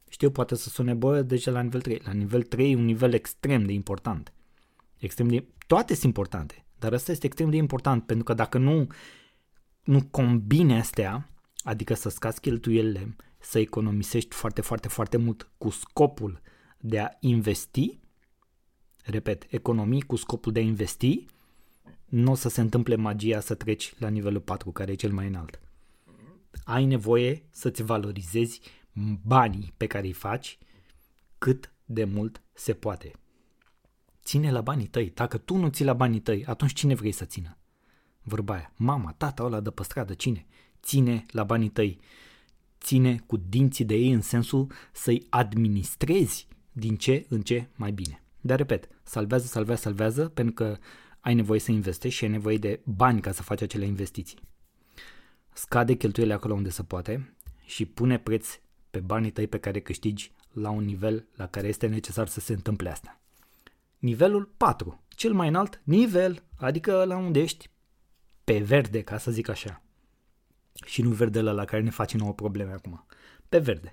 Știu, 0.10 0.32
poate 0.32 0.56
să 0.56 0.70
sune 0.70 0.94
bă, 0.94 1.22
deja 1.22 1.52
la 1.52 1.62
nivel 1.62 1.82
3. 1.82 2.02
La 2.04 2.12
nivel 2.12 2.44
3 2.44 2.72
e 2.72 2.76
un 2.76 2.86
nivel 2.86 3.14
extrem 3.14 3.66
de 3.66 3.72
important. 3.72 4.34
Extrem 4.98 5.28
de... 5.28 5.48
Toate 5.68 5.94
sunt 5.94 6.06
importante, 6.06 6.66
dar 6.80 6.92
ăsta 6.92 7.12
este 7.12 7.26
extrem 7.26 7.50
de 7.50 7.56
important 7.56 8.06
pentru 8.06 8.24
că 8.24 8.34
dacă 8.34 8.58
nu, 8.58 8.88
nu 9.84 10.04
combine 10.12 10.80
astea, 10.80 11.30
adică 11.62 11.94
să 11.94 12.10
scazi 12.10 12.40
cheltuielile, 12.40 13.16
să 13.40 13.60
economisești 13.60 14.36
foarte, 14.36 14.62
foarte, 14.62 14.88
foarte 14.88 15.18
mult 15.18 15.52
cu 15.58 15.70
scopul 15.70 16.42
de 16.78 17.00
a 17.00 17.10
investi, 17.20 18.00
repet, 19.10 19.46
economii 19.50 20.02
cu 20.02 20.16
scopul 20.16 20.52
de 20.52 20.60
a 20.60 20.64
investi, 20.64 21.26
nu 22.06 22.32
o 22.32 22.36
să 22.36 22.50
se 22.50 22.62
întâmple 22.62 22.96
magia 22.96 23.40
să 23.40 23.56
treci 23.56 23.94
la 23.98 24.08
nivelul 24.08 24.42
4, 24.42 24.72
care 24.72 24.92
e 24.92 24.96
cel 24.96 25.12
mai 25.12 25.28
înalt. 25.28 25.60
Ai 26.64 26.86
nevoie 26.86 27.44
să-ți 27.50 27.84
valorizezi 27.84 28.62
banii 29.26 29.74
pe 29.78 29.88
care 29.88 30.06
îi 30.06 30.14
faci 30.14 30.58
cât 31.38 31.74
de 31.86 32.04
mult 32.04 32.42
se 32.54 32.74
poate. 32.74 33.12
Ține 34.24 34.52
la 34.52 34.62
banii 34.62 34.88
tăi. 34.88 35.12
Dacă 35.14 35.38
tu 35.38 35.56
nu 35.56 35.68
ții 35.68 35.86
la 35.86 35.94
banii 35.94 36.20
tăi, 36.20 36.46
atunci 36.46 36.74
cine 36.74 36.96
vrei 36.96 37.12
să 37.12 37.26
țină? 37.26 37.58
Vorba 38.22 38.54
aia. 38.54 38.74
Mama, 38.76 39.12
tata 39.12 39.44
ăla 39.44 39.60
de 39.60 39.70
pe 39.70 39.84
stradă, 39.84 40.14
cine? 40.14 40.46
Ține 40.82 41.26
la 41.32 41.44
banii 41.44 41.70
tăi. 41.70 42.00
Ține 42.80 43.24
cu 43.26 43.38
dinții 43.38 43.86
de 43.86 43.96
ei 43.96 44.12
în 44.12 44.22
sensul 44.22 44.72
să-i 44.94 45.26
administrezi 45.30 46.48
din 46.72 46.96
ce 46.96 47.26
în 47.30 47.42
ce 47.42 47.70
mai 47.76 47.92
bine. 47.92 48.24
Dar 48.42 48.58
repet, 48.58 48.88
salvează, 49.04 49.46
salvează, 49.46 49.82
salvează, 49.82 50.28
pentru 50.28 50.54
că 50.54 50.78
ai 51.20 51.34
nevoie 51.34 51.60
să 51.60 51.72
investești 51.72 52.18
și 52.18 52.24
ai 52.24 52.30
nevoie 52.30 52.58
de 52.58 52.82
bani 52.86 53.22
ca 53.22 53.32
să 53.32 53.44
faci 53.44 53.62
acele 53.62 53.86
investiții. 53.86 54.40
Scade 55.54 55.94
cheltuielile 55.94 56.38
acolo 56.38 56.54
unde 56.54 56.70
se 56.70 56.84
poate 56.84 57.36
și 57.66 57.86
pune 57.86 58.20
preț 58.20 58.60
pe 58.90 59.00
banii 59.00 59.32
tăi 59.32 59.48
pe 59.48 59.60
care 59.60 59.80
câștigi 59.80 60.32
la 60.52 60.70
un 60.70 60.84
nivel 60.84 61.28
la 61.36 61.48
care 61.48 61.68
este 61.68 61.88
necesar 61.88 62.28
să 62.28 62.40
se 62.40 62.54
întâmple 62.54 62.90
asta. 62.90 63.22
Nivelul 63.98 64.54
4, 64.58 65.04
cel 65.08 65.34
mai 65.34 65.48
înalt 65.48 65.82
nivel, 65.84 66.44
adică 66.56 67.04
la 67.04 67.18
unde 67.18 67.40
ești 67.40 67.70
pe 68.44 68.60
verde, 68.60 69.02
ca 69.02 69.18
să 69.18 69.32
zic 69.32 69.50
așa. 69.50 69.84
Și 70.86 71.02
nu 71.02 71.10
verdele 71.10 71.52
la 71.52 71.66
care 71.66 71.82
ne 71.82 71.90
face 71.90 72.18
nouă 72.18 72.34
probleme 72.34 72.72
acum. 72.72 73.06
Pe 73.50 73.60
verde. 73.60 73.92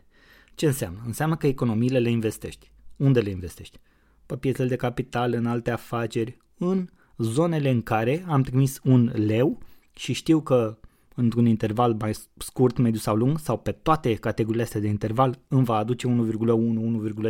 Ce 0.55 0.67
înseamnă? 0.67 1.03
Înseamnă 1.07 1.37
că 1.37 1.47
economiile 1.47 1.99
le 1.99 2.11
investești. 2.11 2.73
Unde 2.97 3.21
le 3.21 3.31
investești? 3.31 3.81
Pe 4.27 4.37
piețele 4.37 4.69
de 4.69 4.77
capital, 4.77 5.33
în 5.33 5.47
alte 5.47 5.71
afaceri, 5.71 6.37
în 6.59 6.89
zonele 7.17 7.71
în 7.71 7.83
care 7.83 8.25
am 8.27 8.43
trimis 8.43 8.81
un 8.85 9.13
leu 9.15 9.59
și 9.95 10.13
știu 10.13 10.41
că 10.41 10.79
într-un 11.15 11.47
interval 11.47 11.95
mai 11.95 12.15
scurt, 12.37 12.77
mediu 12.77 12.99
sau 12.99 13.17
lung, 13.17 13.39
sau 13.39 13.59
pe 13.59 13.73
toate 13.73 14.15
categoriile 14.15 14.65
astea 14.65 14.81
de 14.81 14.87
interval, 14.87 15.39
îmi 15.49 15.65
va 15.65 15.77
aduce 15.77 16.07
1,1, 16.07 16.13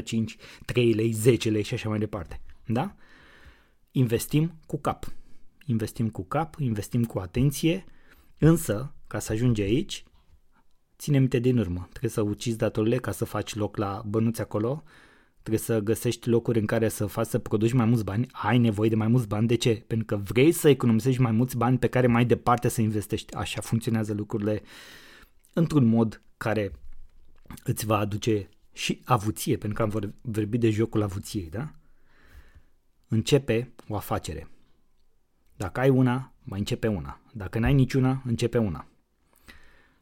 1,5, 0.02 0.36
3 0.64 0.92
lei, 0.92 1.12
10 1.12 1.50
lei 1.50 1.62
și 1.62 1.74
așa 1.74 1.88
mai 1.88 1.98
departe. 1.98 2.40
Da? 2.66 2.94
Investim 3.90 4.52
cu 4.66 4.78
cap. 4.78 5.12
Investim 5.66 6.08
cu 6.08 6.24
cap, 6.24 6.54
investim 6.58 7.04
cu 7.04 7.18
atenție, 7.18 7.84
însă, 8.38 8.94
ca 9.06 9.18
să 9.18 9.32
ajungi 9.32 9.62
aici, 9.62 10.04
ține 10.98 11.18
minte 11.18 11.38
din 11.38 11.58
urmă. 11.58 11.86
Trebuie 11.88 12.10
să 12.10 12.20
ucizi 12.20 12.56
datorile 12.56 12.96
ca 12.96 13.10
să 13.10 13.24
faci 13.24 13.54
loc 13.54 13.76
la 13.76 14.02
bănuți 14.06 14.40
acolo, 14.40 14.82
trebuie 15.46 15.66
să 15.76 15.80
găsești 15.84 16.28
locuri 16.28 16.58
în 16.58 16.66
care 16.66 16.88
să 16.88 17.06
faci 17.06 17.26
să 17.26 17.38
produci 17.38 17.72
mai 17.72 17.86
mulți 17.86 18.04
bani, 18.04 18.26
ai 18.32 18.58
nevoie 18.58 18.88
de 18.88 18.94
mai 18.94 19.08
mulți 19.08 19.28
bani. 19.28 19.46
De 19.46 19.54
ce? 19.54 19.84
Pentru 19.86 20.06
că 20.06 20.16
vrei 20.16 20.52
să 20.52 20.68
economisești 20.68 21.20
mai 21.20 21.32
mulți 21.32 21.56
bani 21.56 21.78
pe 21.78 21.86
care 21.86 22.06
mai 22.06 22.24
departe 22.24 22.68
să 22.68 22.80
investești. 22.80 23.34
Așa 23.34 23.60
funcționează 23.60 24.12
lucrurile 24.12 24.62
într-un 25.52 25.84
mod 25.84 26.22
care 26.36 26.72
îți 27.64 27.86
va 27.86 27.98
aduce 27.98 28.48
și 28.72 29.00
avuție, 29.04 29.56
pentru 29.56 29.78
că 29.78 29.82
am 29.82 30.12
vorbit 30.22 30.60
de 30.60 30.70
jocul 30.70 31.02
avuției, 31.02 31.50
da? 31.50 31.74
Începe 33.08 33.72
o 33.88 33.96
afacere. 33.96 34.48
Dacă 35.56 35.80
ai 35.80 35.88
una, 35.88 36.32
mai 36.42 36.58
începe 36.58 36.86
una. 36.86 37.20
Dacă 37.32 37.58
n-ai 37.58 37.74
niciuna, 37.74 38.22
începe 38.24 38.58
una. 38.58 38.86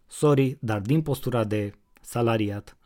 Sorry, 0.07 0.57
dar 0.61 0.81
din 0.81 1.03
postura 1.03 1.45
de 1.45 1.75
salariat, 2.01 2.77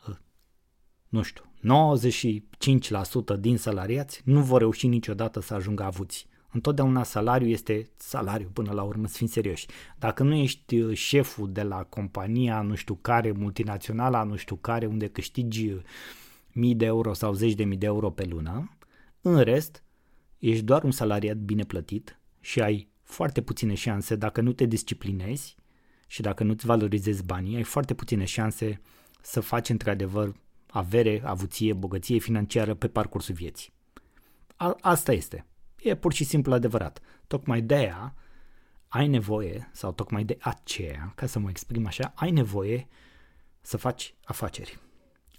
nu 1.07 1.21
știu, 1.21 1.43
95% 1.59 3.39
din 3.39 3.57
salariați 3.57 4.21
nu 4.25 4.41
vor 4.41 4.59
reuși 4.59 4.87
niciodată 4.87 5.39
să 5.41 5.53
ajungă 5.53 5.83
avuți. 5.83 6.27
Întotdeauna 6.51 7.03
salariul 7.03 7.49
este 7.49 7.89
salariu 7.97 8.49
până 8.53 8.71
la 8.71 8.83
urmă, 8.83 9.07
să 9.07 9.17
fim 9.17 9.27
serioși. 9.27 9.65
Dacă 9.97 10.23
nu 10.23 10.35
ești 10.35 10.79
uh, 10.79 10.97
șeful 10.97 11.51
de 11.51 11.63
la 11.63 11.83
compania 11.83 12.61
nu 12.61 12.75
știu 12.75 12.95
care, 13.01 13.31
multinațională, 13.31 14.23
nu 14.27 14.35
știu 14.35 14.55
care, 14.55 14.85
unde 14.85 15.07
câștigi 15.07 15.69
uh, 15.69 15.81
mii 16.53 16.75
de 16.75 16.85
euro 16.85 17.13
sau 17.13 17.33
zeci 17.33 17.53
de 17.53 17.63
mii 17.63 17.77
de 17.77 17.85
euro 17.85 18.09
pe 18.09 18.25
lună, 18.25 18.77
în 19.21 19.39
rest, 19.39 19.83
ești 20.37 20.63
doar 20.63 20.83
un 20.83 20.91
salariat 20.91 21.37
bine 21.37 21.63
plătit 21.63 22.19
și 22.39 22.61
ai 22.61 22.89
foarte 23.03 23.41
puține 23.41 23.73
șanse 23.73 24.15
dacă 24.15 24.41
nu 24.41 24.51
te 24.51 24.65
disciplinezi 24.65 25.55
și 26.07 26.21
dacă 26.21 26.43
nu-ți 26.43 26.65
valorizezi 26.65 27.23
banii, 27.23 27.55
ai 27.55 27.63
foarte 27.63 27.93
puține 27.93 28.25
șanse 28.25 28.81
să 29.21 29.39
faci 29.39 29.69
într-adevăr 29.69 30.35
avere, 30.69 31.21
avuție, 31.25 31.73
bogăție 31.73 32.17
financiară 32.17 32.73
pe 32.73 32.87
parcursul 32.87 33.35
vieții. 33.35 33.73
A, 34.55 34.75
asta 34.81 35.11
este. 35.11 35.45
E 35.79 35.95
pur 35.95 36.13
și 36.13 36.23
simplu 36.23 36.53
adevărat. 36.53 36.99
Tocmai 37.27 37.61
de 37.61 37.75
aia 37.75 38.15
ai 38.87 39.07
nevoie, 39.07 39.69
sau 39.71 39.91
tocmai 39.91 40.23
de 40.23 40.37
aceea, 40.41 41.11
ca 41.15 41.25
să 41.25 41.39
mă 41.39 41.49
exprim 41.49 41.85
așa, 41.85 42.11
ai 42.15 42.31
nevoie 42.31 42.87
să 43.61 43.77
faci 43.77 44.13
afaceri. 44.23 44.79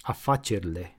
Afacerile, 0.01 0.99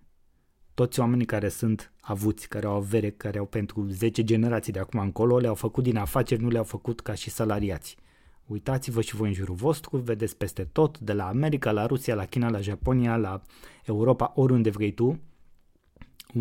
toți 0.73 1.00
oamenii 1.00 1.25
care 1.25 1.50
sunt 1.50 1.93
avuți, 2.01 2.47
care 2.47 2.65
au 2.65 2.75
avere, 2.75 3.09
care 3.09 3.38
au 3.38 3.45
pentru 3.45 3.88
10 3.88 4.23
generații 4.23 4.73
de 4.73 4.79
acum 4.79 5.00
încolo, 5.00 5.38
le-au 5.38 5.55
făcut 5.55 5.83
din 5.83 5.97
afaceri, 5.97 6.41
nu 6.41 6.50
le-au 6.50 6.63
făcut 6.63 7.00
ca 7.00 7.13
și 7.13 7.29
salariați. 7.29 7.97
Uitați-vă 8.45 9.01
și 9.01 9.15
voi 9.15 9.27
în 9.27 9.33
jurul 9.33 9.55
vostru, 9.55 9.98
vedeți 9.98 10.38
peste 10.38 10.63
tot, 10.63 11.00
de 11.00 11.13
la 11.13 11.27
America, 11.27 11.71
la 11.71 11.86
Rusia, 11.86 12.15
la 12.15 12.25
China, 12.25 12.50
la 12.50 12.62
Japonia, 12.62 13.17
la 13.17 13.41
Europa, 13.86 14.31
oriunde 14.36 14.69
vrei 14.69 14.93
tu, 14.93 15.19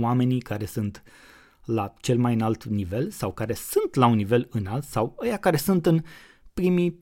oamenii 0.00 0.40
care 0.40 0.64
sunt 0.64 1.02
la 1.64 1.95
cel 2.00 2.19
mai 2.19 2.35
înalt 2.35 2.64
nivel 2.64 3.11
sau 3.11 3.33
care 3.33 3.54
sunt 3.54 3.95
la 3.95 4.07
un 4.07 4.16
nivel 4.16 4.49
înalt 4.50 4.85
sau 4.85 5.16
ăia 5.21 5.37
care 5.37 5.57
sunt 5.57 5.87
în 5.87 6.02
primii 6.52 7.00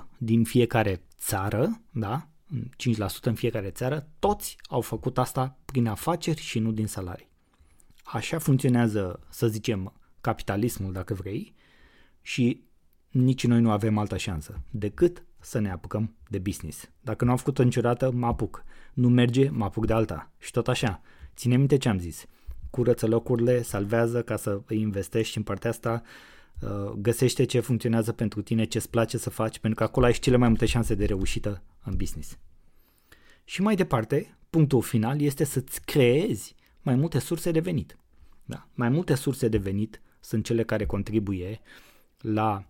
5% 0.00 0.06
din 0.18 0.44
fiecare 0.44 1.02
țară, 1.18 1.80
da? 1.90 2.28
5% 2.52 3.22
în 3.22 3.34
fiecare 3.34 3.70
țară, 3.70 4.08
toți 4.18 4.56
au 4.62 4.80
făcut 4.80 5.18
asta 5.18 5.58
prin 5.64 5.86
afaceri 5.86 6.40
și 6.40 6.58
nu 6.58 6.72
din 6.72 6.86
salarii. 6.86 7.32
Așa 8.04 8.38
funcționează, 8.38 9.26
să 9.30 9.48
zicem, 9.48 9.92
capitalismul, 10.20 10.92
dacă 10.92 11.14
vrei, 11.14 11.54
și 12.22 12.64
nici 13.14 13.46
noi 13.46 13.60
nu 13.60 13.70
avem 13.70 13.98
altă 13.98 14.16
șansă 14.16 14.60
decât 14.70 15.24
să 15.40 15.58
ne 15.58 15.70
apucăm 15.70 16.14
de 16.28 16.38
business. 16.38 16.90
Dacă 17.00 17.24
nu 17.24 17.30
am 17.30 17.36
făcut-o 17.36 17.62
niciodată, 17.62 18.10
mă 18.10 18.26
apuc. 18.26 18.64
Nu 18.94 19.08
merge, 19.08 19.48
mă 19.48 19.64
apuc 19.64 19.86
de 19.86 19.92
alta. 19.92 20.30
Și 20.38 20.50
tot 20.50 20.68
așa. 20.68 21.00
Ține 21.36 21.56
minte 21.56 21.76
ce 21.76 21.88
am 21.88 21.98
zis. 21.98 22.26
Curăță 22.70 23.06
locurile, 23.06 23.62
salvează 23.62 24.22
ca 24.22 24.36
să 24.36 24.60
îi 24.66 24.80
investești 24.80 25.32
și 25.32 25.36
în 25.36 25.42
partea 25.42 25.70
asta 25.70 26.02
uh, 26.60 26.90
găsește 26.96 27.44
ce 27.44 27.60
funcționează 27.60 28.12
pentru 28.12 28.42
tine, 28.42 28.64
ce 28.64 28.78
îți 28.78 28.90
place 28.90 29.18
să 29.18 29.30
faci, 29.30 29.58
pentru 29.58 29.78
că 29.78 29.84
acolo 29.84 30.06
ai 30.06 30.12
și 30.12 30.20
cele 30.20 30.36
mai 30.36 30.48
multe 30.48 30.66
șanse 30.66 30.94
de 30.94 31.04
reușită 31.04 31.62
în 31.84 31.96
business. 31.96 32.38
Și 33.44 33.62
mai 33.62 33.74
departe, 33.74 34.36
punctul 34.50 34.82
final 34.82 35.20
este 35.20 35.44
să-ți 35.44 35.84
creezi 35.84 36.54
mai 36.82 36.94
multe 36.94 37.18
surse 37.18 37.50
de 37.50 37.60
venit. 37.60 37.98
Da? 38.44 38.68
Mai 38.74 38.88
multe 38.88 39.14
surse 39.14 39.48
de 39.48 39.58
venit 39.58 40.00
sunt 40.20 40.44
cele 40.44 40.62
care 40.64 40.86
contribuie 40.86 41.60
la 42.20 42.64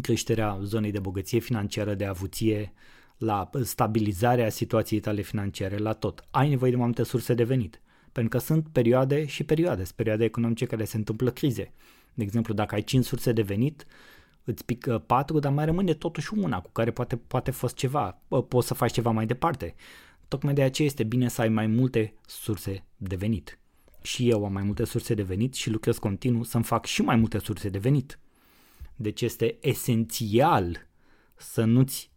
creșterea 0.00 0.58
zonei 0.62 0.90
de 0.90 0.98
bogăție 0.98 1.38
financiară, 1.38 1.94
de 1.94 2.04
avuție, 2.04 2.72
la 3.18 3.50
stabilizarea 3.62 4.48
situației 4.48 5.00
tale 5.00 5.22
financiare, 5.22 5.76
la 5.76 5.92
tot. 5.92 6.24
Ai 6.30 6.48
nevoie 6.48 6.70
de 6.70 6.76
mai 6.76 6.86
multe 6.86 7.02
surse 7.02 7.34
de 7.34 7.44
venit. 7.44 7.80
Pentru 8.12 8.38
că 8.38 8.44
sunt 8.44 8.66
perioade 8.72 9.26
și 9.26 9.44
perioade, 9.44 9.84
sunt 9.84 9.96
perioade 9.96 10.24
economice 10.24 10.66
care 10.66 10.84
se 10.84 10.96
întâmplă 10.96 11.30
crize. 11.30 11.72
De 12.14 12.22
exemplu, 12.22 12.54
dacă 12.54 12.74
ai 12.74 12.82
5 12.82 13.04
surse 13.04 13.32
de 13.32 13.42
venit, 13.42 13.86
îți 14.44 14.64
pică 14.64 14.98
4, 14.98 15.38
dar 15.38 15.52
mai 15.52 15.64
rămâne 15.64 15.94
totuși 15.94 16.34
una 16.34 16.60
cu 16.60 16.70
care 16.72 16.90
poate, 16.90 17.16
poate 17.16 17.50
fost 17.50 17.74
ceva, 17.74 18.22
poți 18.48 18.66
să 18.66 18.74
faci 18.74 18.92
ceva 18.92 19.10
mai 19.10 19.26
departe. 19.26 19.74
Tocmai 20.28 20.54
de 20.54 20.62
aceea 20.62 20.88
este 20.88 21.04
bine 21.04 21.28
să 21.28 21.40
ai 21.40 21.48
mai 21.48 21.66
multe 21.66 22.14
surse 22.26 22.84
de 22.96 23.16
venit. 23.16 23.58
Și 24.02 24.28
eu 24.28 24.44
am 24.44 24.52
mai 24.52 24.62
multe 24.62 24.84
surse 24.84 25.14
de 25.14 25.22
venit 25.22 25.54
și 25.54 25.70
lucrez 25.70 25.98
continuu 25.98 26.42
să-mi 26.42 26.64
fac 26.64 26.84
și 26.84 27.02
mai 27.02 27.16
multe 27.16 27.38
surse 27.38 27.68
de 27.68 27.78
venit. 27.78 28.18
Deci 28.96 29.20
este 29.20 29.58
esențial 29.60 30.88
să 31.34 31.64
nu-ți 31.64 32.10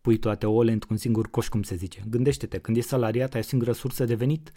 pui 0.00 0.18
toate 0.18 0.46
ouăle 0.46 0.72
într-un 0.72 0.96
singur 0.96 1.30
coș, 1.30 1.48
cum 1.48 1.62
se 1.62 1.74
zice. 1.74 2.04
Gândește-te, 2.08 2.58
când 2.58 2.76
ești 2.76 2.88
salariat, 2.88 3.34
ai 3.34 3.40
o 3.40 3.42
singură 3.42 3.72
sursă 3.72 4.04
de 4.04 4.14
venit. 4.14 4.52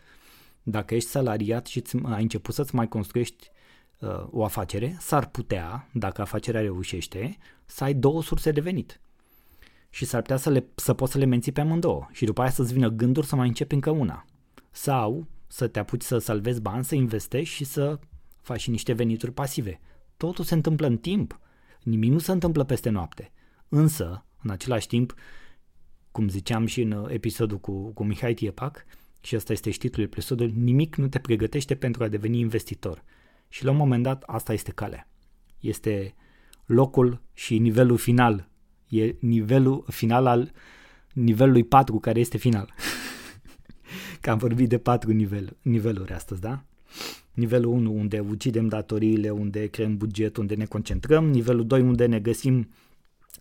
Dacă 0.63 0.95
ești 0.95 1.09
salariat 1.09 1.65
și 1.65 1.83
ai 2.03 2.21
început 2.21 2.53
să-ți 2.53 2.75
mai 2.75 2.87
construiești 2.87 3.49
uh, 3.97 4.09
o 4.29 4.43
afacere, 4.43 4.97
s-ar 4.99 5.27
putea, 5.27 5.89
dacă 5.93 6.21
afacerea 6.21 6.61
reușește, 6.61 7.37
să 7.65 7.83
ai 7.83 7.93
două 7.93 8.23
surse 8.23 8.51
de 8.51 8.61
venit. 8.61 9.01
și 9.89 10.05
s-ar 10.05 10.21
putea 10.21 10.37
să, 10.37 10.49
le, 10.49 10.65
să 10.75 10.93
poți 10.93 11.11
să 11.11 11.17
le 11.17 11.25
menții 11.25 11.51
pe 11.51 11.61
amândouă 11.61 12.07
și 12.11 12.25
după 12.25 12.41
aia 12.41 12.49
să-ți 12.49 12.73
vină 12.73 12.89
gânduri 12.89 13.27
să 13.27 13.35
mai 13.35 13.47
începi 13.47 13.73
încă 13.73 13.89
una. 13.89 14.25
Sau 14.71 15.27
să 15.47 15.67
te 15.67 15.79
apuci 15.79 16.01
să 16.01 16.17
salvezi 16.17 16.61
bani, 16.61 16.83
să 16.83 16.95
investești 16.95 17.55
și 17.55 17.63
să 17.63 17.99
faci 18.41 18.61
și 18.61 18.69
niște 18.69 18.93
venituri 18.93 19.31
pasive. 19.31 19.79
Totul 20.23 20.43
se 20.43 20.53
întâmplă 20.53 20.87
în 20.87 20.97
timp. 20.97 21.39
Nimic 21.81 22.11
nu 22.11 22.19
se 22.19 22.31
întâmplă 22.31 22.63
peste 22.63 22.89
noapte. 22.89 23.31
Însă, 23.69 24.25
în 24.41 24.49
același 24.49 24.87
timp, 24.87 25.13
cum 26.11 26.29
ziceam 26.29 26.65
și 26.65 26.81
în 26.81 27.07
episodul 27.09 27.59
cu, 27.59 27.91
cu 27.93 28.03
Mihai 28.03 28.33
Tiepac, 28.33 28.85
și 29.21 29.35
ăsta 29.35 29.51
este 29.51 29.69
și 29.69 29.75
știtlul 29.75 30.05
episodului, 30.05 30.53
nimic 30.55 30.95
nu 30.95 31.07
te 31.07 31.19
pregătește 31.19 31.75
pentru 31.75 32.03
a 32.03 32.07
deveni 32.07 32.39
investitor. 32.39 33.03
Și 33.49 33.63
la 33.63 33.71
un 33.71 33.77
moment 33.77 34.03
dat 34.03 34.23
asta 34.25 34.53
este 34.53 34.71
calea. 34.71 35.07
Este 35.59 36.15
locul 36.65 37.21
și 37.33 37.57
nivelul 37.57 37.97
final. 37.97 38.49
E 38.87 39.15
nivelul 39.19 39.85
final 39.87 40.25
al 40.25 40.51
nivelului 41.13 41.63
4 41.63 41.99
care 41.99 42.19
este 42.19 42.37
final. 42.37 42.73
Că 44.21 44.29
am 44.29 44.37
vorbit 44.37 44.69
de 44.69 44.77
patru 44.77 45.11
nivel, 45.11 45.57
niveluri 45.61 46.13
astăzi, 46.13 46.41
da? 46.41 46.63
Nivelul 47.33 47.71
1 47.71 47.91
unde 47.93 48.19
ucidem 48.19 48.67
datoriile, 48.67 49.29
unde 49.29 49.67
creăm 49.67 49.97
buget, 49.97 50.37
unde 50.37 50.55
ne 50.55 50.65
concentrăm. 50.65 51.29
Nivelul 51.29 51.67
2 51.67 51.81
unde 51.81 52.05
ne 52.05 52.19
găsim 52.19 52.67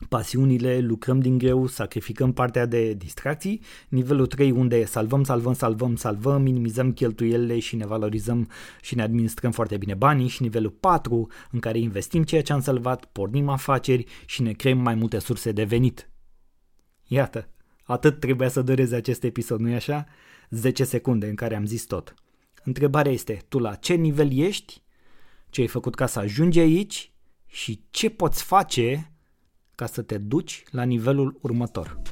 pasiunile, 0.08 0.80
lucrăm 0.80 1.20
din 1.20 1.38
greu, 1.38 1.66
sacrificăm 1.66 2.32
partea 2.32 2.66
de 2.66 2.92
distracții. 2.92 3.60
Nivelul 3.88 4.26
3 4.26 4.50
unde 4.50 4.84
salvăm, 4.84 5.24
salvăm, 5.24 5.52
salvăm, 5.52 5.96
salvăm, 5.96 6.42
minimizăm 6.42 6.92
cheltuielile 6.92 7.58
și 7.58 7.76
ne 7.76 7.86
valorizăm 7.86 8.48
și 8.80 8.94
ne 8.94 9.02
administrăm 9.02 9.50
foarte 9.50 9.76
bine 9.76 9.94
banii. 9.94 10.28
Și 10.28 10.42
nivelul 10.42 10.70
4 10.70 11.28
în 11.50 11.60
care 11.60 11.78
investim 11.78 12.22
ceea 12.22 12.42
ce 12.42 12.52
am 12.52 12.60
salvat, 12.60 13.04
pornim 13.04 13.48
afaceri 13.48 14.04
și 14.26 14.42
ne 14.42 14.52
creăm 14.52 14.78
mai 14.78 14.94
multe 14.94 15.18
surse 15.18 15.52
de 15.52 15.64
venit. 15.64 16.10
Iată, 17.06 17.48
atât 17.84 18.20
trebuia 18.20 18.48
să 18.48 18.62
dureze 18.62 18.96
acest 18.96 19.24
episod, 19.24 19.60
nu-i 19.60 19.74
așa? 19.74 20.06
10 20.50 20.84
secunde 20.84 21.28
în 21.28 21.34
care 21.34 21.56
am 21.56 21.66
zis 21.66 21.84
tot. 21.84 22.14
Întrebarea 22.64 23.12
este, 23.12 23.44
tu 23.48 23.58
la 23.58 23.74
ce 23.74 23.94
nivel 23.94 24.38
ești, 24.38 24.82
ce 25.50 25.60
ai 25.60 25.66
făcut 25.66 25.94
ca 25.94 26.06
să 26.06 26.18
ajungi 26.18 26.58
aici 26.58 27.12
și 27.46 27.80
ce 27.90 28.10
poți 28.10 28.42
face 28.42 29.12
ca 29.74 29.86
să 29.86 30.02
te 30.02 30.18
duci 30.18 30.62
la 30.70 30.82
nivelul 30.82 31.38
următor. 31.40 32.02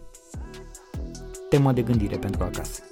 Temă 1.48 1.72
de 1.72 1.82
gândire 1.82 2.18
pentru 2.18 2.42
acasă. 2.42 2.82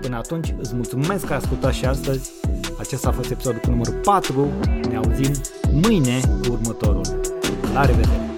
Până 0.00 0.16
atunci, 0.16 0.54
îți 0.58 0.74
mulțumesc 0.74 1.26
că 1.26 1.32
ai 1.32 1.38
ascultat 1.38 1.72
și 1.74 1.84
astăzi. 1.84 2.30
Acesta 2.78 3.08
a 3.08 3.12
fost 3.12 3.30
episodul 3.30 3.60
cu 3.60 3.70
numărul 3.70 4.00
4. 4.00 4.48
Ne 4.88 4.96
auzim 4.96 5.32
mâine 5.72 6.20
cu 6.20 6.52
următorul. 6.52 7.20
La 7.72 7.84
revedere! 7.84 8.29